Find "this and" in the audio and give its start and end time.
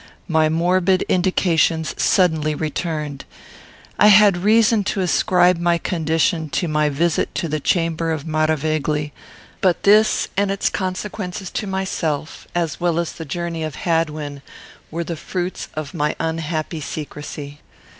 9.83-10.49